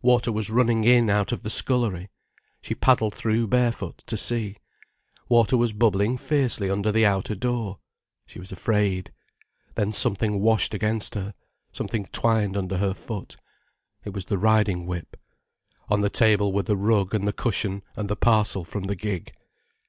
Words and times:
Water 0.00 0.30
was 0.30 0.48
running 0.48 0.84
in 0.84 1.10
out 1.10 1.32
of 1.32 1.42
the 1.42 1.50
scullery. 1.50 2.08
She 2.60 2.76
paddled 2.76 3.14
through 3.16 3.48
barefoot, 3.48 3.98
to 4.06 4.16
see. 4.16 4.58
Water 5.28 5.56
was 5.56 5.72
bubbling 5.72 6.18
fiercely 6.18 6.70
under 6.70 6.92
the 6.92 7.04
outer 7.04 7.34
door. 7.34 7.80
She 8.26 8.38
was 8.38 8.52
afraid. 8.52 9.12
Then 9.74 9.90
something 9.90 10.38
washed 10.38 10.72
against 10.72 11.16
her, 11.16 11.34
something 11.72 12.06
twined 12.12 12.56
under 12.56 12.76
her 12.76 12.94
foot. 12.94 13.38
It 14.04 14.10
was 14.14 14.26
the 14.26 14.38
riding 14.38 14.86
whip. 14.86 15.16
On 15.88 16.00
the 16.00 16.10
table 16.10 16.52
were 16.52 16.62
the 16.62 16.76
rug 16.76 17.12
and 17.12 17.26
the 17.26 17.32
cushion 17.32 17.82
and 17.96 18.08
the 18.08 18.14
parcel 18.14 18.62
from 18.62 18.84
the 18.84 18.94
gig. 18.94 19.32